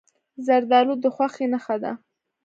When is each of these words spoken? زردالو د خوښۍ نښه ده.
زردالو 0.45 0.93
د 1.03 1.05
خوښۍ 1.15 1.45
نښه 1.53 1.75
ده. 1.83 1.91